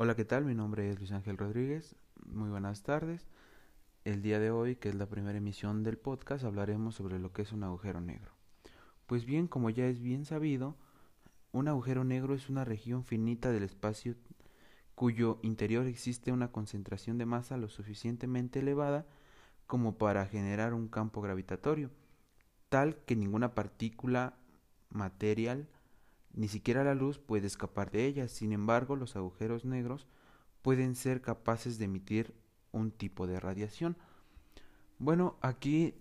Hola, 0.00 0.14
¿qué 0.14 0.24
tal? 0.24 0.44
Mi 0.44 0.54
nombre 0.54 0.88
es 0.88 0.98
Luis 1.00 1.10
Ángel 1.10 1.36
Rodríguez. 1.36 1.96
Muy 2.24 2.50
buenas 2.50 2.84
tardes. 2.84 3.26
El 4.04 4.22
día 4.22 4.38
de 4.38 4.52
hoy, 4.52 4.76
que 4.76 4.90
es 4.90 4.94
la 4.94 5.08
primera 5.08 5.38
emisión 5.38 5.82
del 5.82 5.98
podcast, 5.98 6.44
hablaremos 6.44 6.94
sobre 6.94 7.18
lo 7.18 7.32
que 7.32 7.42
es 7.42 7.50
un 7.50 7.64
agujero 7.64 8.00
negro. 8.00 8.30
Pues 9.08 9.24
bien, 9.24 9.48
como 9.48 9.70
ya 9.70 9.88
es 9.88 9.98
bien 9.98 10.24
sabido, 10.24 10.76
un 11.50 11.66
agujero 11.66 12.04
negro 12.04 12.36
es 12.36 12.48
una 12.48 12.64
región 12.64 13.02
finita 13.02 13.50
del 13.50 13.64
espacio 13.64 14.14
cuyo 14.94 15.40
interior 15.42 15.84
existe 15.88 16.30
una 16.30 16.52
concentración 16.52 17.18
de 17.18 17.26
masa 17.26 17.56
lo 17.56 17.68
suficientemente 17.68 18.60
elevada 18.60 19.04
como 19.66 19.98
para 19.98 20.26
generar 20.26 20.74
un 20.74 20.86
campo 20.86 21.20
gravitatorio, 21.22 21.90
tal 22.68 22.98
que 23.04 23.16
ninguna 23.16 23.52
partícula 23.52 24.36
material 24.90 25.66
ni 26.32 26.48
siquiera 26.48 26.84
la 26.84 26.94
luz 26.94 27.18
puede 27.18 27.46
escapar 27.46 27.90
de 27.90 28.06
ella. 28.06 28.28
Sin 28.28 28.52
embargo, 28.52 28.96
los 28.96 29.16
agujeros 29.16 29.64
negros 29.64 30.06
pueden 30.62 30.94
ser 30.94 31.20
capaces 31.20 31.78
de 31.78 31.86
emitir 31.86 32.34
un 32.72 32.90
tipo 32.90 33.26
de 33.26 33.40
radiación. 33.40 33.96
Bueno, 34.98 35.36
aquí 35.40 35.94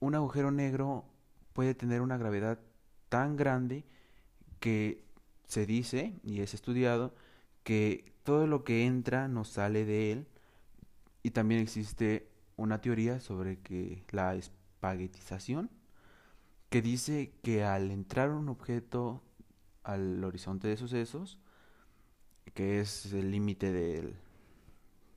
un 0.00 0.14
agujero 0.14 0.50
negro 0.50 1.04
puede 1.52 1.74
tener 1.74 2.00
una 2.00 2.18
gravedad 2.18 2.60
tan 3.08 3.36
grande 3.36 3.84
que 4.60 5.04
se 5.46 5.66
dice, 5.66 6.18
y 6.22 6.40
es 6.40 6.54
estudiado, 6.54 7.14
que 7.62 8.12
todo 8.22 8.46
lo 8.46 8.64
que 8.64 8.86
entra 8.86 9.28
no 9.28 9.44
sale 9.44 9.84
de 9.84 10.12
él. 10.12 10.26
Y 11.22 11.30
también 11.30 11.60
existe 11.60 12.28
una 12.56 12.80
teoría 12.80 13.20
sobre 13.20 13.60
que 13.60 14.04
la 14.10 14.34
espaguetización 14.34 15.70
que 16.74 16.82
dice 16.82 17.32
que 17.40 17.62
al 17.62 17.92
entrar 17.92 18.30
un 18.30 18.48
objeto 18.48 19.22
al 19.84 20.24
horizonte 20.24 20.66
de 20.66 20.76
sucesos, 20.76 21.38
que 22.52 22.80
es 22.80 23.12
el 23.12 23.30
límite 23.30 23.72
del, 23.72 24.16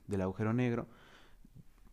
del 0.06 0.22
agujero 0.22 0.54
negro, 0.54 0.86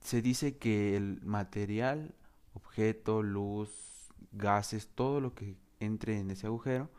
se 0.03 0.21
dice 0.21 0.59
que 0.59 0.98
el 0.98 1.23
material, 1.23 2.15
objeto, 2.53 3.23
luz, 3.23 3.71
gases, 4.33 4.87
todo 4.95 5.23
lo 5.23 5.34
que 5.34 5.56
entre 5.81 6.19
en 6.19 6.31
ese 6.31 6.47
agujero, 6.47 6.91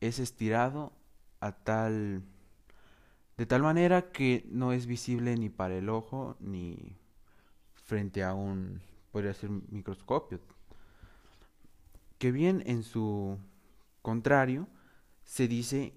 es 0.00 0.18
estirado 0.18 0.92
a 1.38 1.52
tal 1.52 2.24
de 3.36 3.46
tal 3.46 3.62
manera 3.62 4.10
que 4.10 4.44
no 4.50 4.72
es 4.72 4.86
visible 4.86 5.36
ni 5.36 5.50
para 5.50 5.76
el 5.76 5.88
ojo 5.88 6.36
ni 6.40 6.96
frente 7.76 8.24
a 8.24 8.34
un 8.34 8.80
podría 9.12 9.34
ser 9.34 9.50
microscopio 9.50 10.40
que 12.18 12.32
bien 12.32 12.62
en 12.66 12.82
su 12.82 13.38
contrario 14.02 14.68
se 15.24 15.48
dice 15.48 15.94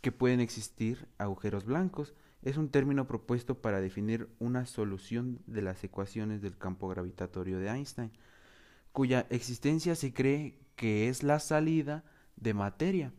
que 0.00 0.12
pueden 0.12 0.40
existir 0.40 1.08
agujeros 1.18 1.64
blancos. 1.64 2.14
Es 2.42 2.56
un 2.56 2.70
término 2.70 3.06
propuesto 3.06 3.62
para 3.62 3.80
definir 3.80 4.28
una 4.38 4.66
solución 4.66 5.40
de 5.46 5.62
las 5.62 5.82
ecuaciones 5.84 6.42
del 6.42 6.58
campo 6.58 6.88
gravitatorio 6.88 7.58
de 7.58 7.68
Einstein, 7.68 8.10
cuya 8.92 9.26
existencia 9.30 9.94
se 9.94 10.12
cree 10.12 10.58
que 10.76 11.08
es 11.08 11.22
la 11.22 11.38
salida 11.38 12.04
de 12.36 12.54
materia. 12.54 13.12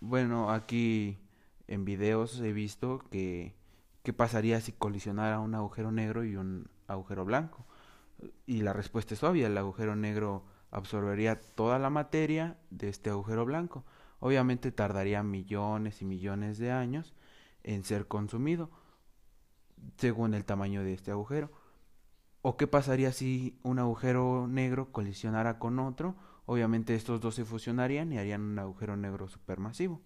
Bueno, 0.00 0.50
aquí 0.50 1.18
en 1.66 1.84
videos 1.84 2.40
he 2.40 2.52
visto 2.52 2.98
que 3.10 3.54
qué 4.02 4.12
pasaría 4.12 4.60
si 4.60 4.72
colisionara 4.72 5.40
un 5.40 5.54
agujero 5.54 5.90
negro 5.90 6.24
y 6.24 6.36
un 6.36 6.68
agujero 6.86 7.24
blanco. 7.24 7.64
Y 8.46 8.62
la 8.62 8.72
respuesta 8.72 9.14
es 9.14 9.22
obvia, 9.22 9.46
el 9.46 9.56
agujero 9.56 9.96
negro 9.96 10.44
absorbería 10.72 11.40
toda 11.40 11.78
la 11.78 11.90
materia 11.90 12.58
de 12.70 12.88
este 12.88 13.10
agujero 13.10 13.44
blanco. 13.44 13.84
Obviamente 14.18 14.72
tardaría 14.72 15.22
millones 15.22 16.02
y 16.02 16.04
millones 16.04 16.58
de 16.58 16.72
años 16.72 17.14
en 17.62 17.84
ser 17.84 18.08
consumido 18.08 18.70
según 19.98 20.34
el 20.34 20.44
tamaño 20.44 20.82
de 20.82 20.94
este 20.94 21.10
agujero. 21.10 21.52
¿O 22.40 22.56
qué 22.56 22.66
pasaría 22.66 23.12
si 23.12 23.58
un 23.62 23.78
agujero 23.78 24.48
negro 24.48 24.90
colisionara 24.90 25.58
con 25.58 25.78
otro? 25.78 26.16
Obviamente 26.46 26.94
estos 26.94 27.20
dos 27.20 27.36
se 27.36 27.44
fusionarían 27.44 28.12
y 28.12 28.18
harían 28.18 28.42
un 28.42 28.58
agujero 28.58 28.96
negro 28.96 29.28
supermasivo. 29.28 30.00